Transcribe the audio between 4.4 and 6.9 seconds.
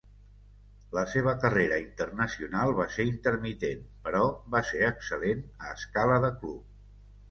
va ser excel·lent a escala de club.